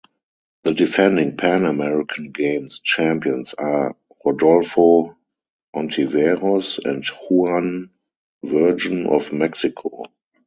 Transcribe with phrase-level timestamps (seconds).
[0.63, 5.15] The defending Pan American Games champions are Rodolfo
[5.75, 7.91] Ontiveros and Juan
[8.43, 10.05] Virgen of Mexico.